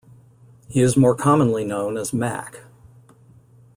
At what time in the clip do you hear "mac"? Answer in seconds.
2.11-2.61